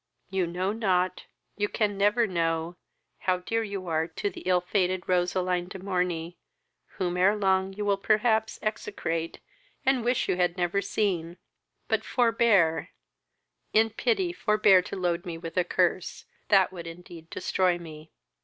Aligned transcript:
You 0.31 0.47
know 0.47 0.71
not, 0.73 1.25
you 1.57 1.69
can 1.69 1.95
never 1.95 2.25
know, 2.25 2.75
how 3.19 3.37
dear 3.37 3.61
you 3.61 3.85
are 3.87 4.07
to 4.07 4.31
the 4.31 4.41
ill 4.47 4.59
fated 4.59 5.03
Roseline 5.07 5.67
de 5.67 5.77
Morney, 5.77 6.39
whom 6.97 7.17
ere 7.17 7.35
long 7.35 7.73
you 7.73 7.85
will 7.85 7.97
perhaps 7.99 8.57
execrate, 8.63 9.37
and 9.85 10.03
wish 10.03 10.27
you 10.27 10.37
had 10.37 10.57
never 10.57 10.81
seen; 10.81 11.37
but 11.87 12.03
forbear, 12.03 12.89
in 13.73 13.91
pity 13.91 14.33
forbear 14.33 14.81
to 14.81 14.95
load 14.95 15.23
me 15.23 15.37
with 15.37 15.55
a 15.55 15.63
curse, 15.63 16.25
that 16.47 16.73
would 16.73 16.87
indeed 16.87 17.29
destroy 17.29 17.77
me." 17.77 18.11